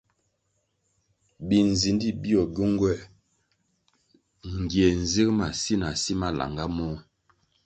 Binzindi 1.47 2.07
bio 2.21 2.41
gywenguer 2.53 2.99
ngie 4.59 4.89
zig 5.11 5.29
si 5.61 5.73
na 5.81 5.89
si 6.01 6.13
malanga 6.21 6.65
môh. 6.75 6.97